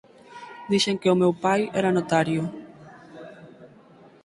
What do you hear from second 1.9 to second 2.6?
notario